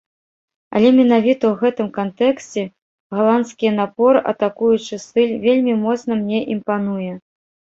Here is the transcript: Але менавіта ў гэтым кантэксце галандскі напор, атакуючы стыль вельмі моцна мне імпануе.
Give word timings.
Але 0.77 0.89
менавіта 0.99 1.43
ў 1.49 1.51
гэтым 1.61 1.87
кантэксце 1.97 2.63
галандскі 3.17 3.67
напор, 3.79 4.13
атакуючы 4.33 4.99
стыль 5.05 5.37
вельмі 5.45 5.73
моцна 5.85 6.11
мне 6.25 6.39
імпануе. 6.57 7.09